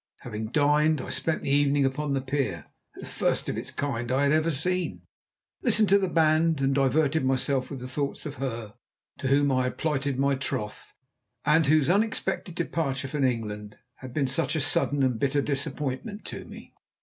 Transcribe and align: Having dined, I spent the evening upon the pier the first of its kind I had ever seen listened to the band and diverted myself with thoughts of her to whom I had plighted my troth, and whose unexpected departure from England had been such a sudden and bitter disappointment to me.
Having 0.21 0.47
dined, 0.47 0.99
I 0.99 1.11
spent 1.11 1.43
the 1.43 1.51
evening 1.51 1.85
upon 1.85 2.13
the 2.15 2.21
pier 2.21 2.65
the 2.95 3.05
first 3.05 3.47
of 3.49 3.55
its 3.55 3.69
kind 3.69 4.11
I 4.11 4.23
had 4.23 4.31
ever 4.31 4.49
seen 4.49 5.03
listened 5.61 5.89
to 5.89 5.99
the 5.99 6.09
band 6.09 6.59
and 6.59 6.73
diverted 6.73 7.23
myself 7.23 7.69
with 7.69 7.87
thoughts 7.87 8.25
of 8.25 8.33
her 8.41 8.73
to 9.19 9.27
whom 9.27 9.51
I 9.51 9.65
had 9.65 9.77
plighted 9.77 10.17
my 10.17 10.33
troth, 10.33 10.95
and 11.45 11.67
whose 11.67 11.87
unexpected 11.87 12.55
departure 12.55 13.09
from 13.09 13.23
England 13.23 13.77
had 13.97 14.11
been 14.11 14.25
such 14.25 14.55
a 14.55 14.61
sudden 14.61 15.03
and 15.03 15.19
bitter 15.19 15.39
disappointment 15.39 16.25
to 16.25 16.45
me. 16.45 16.73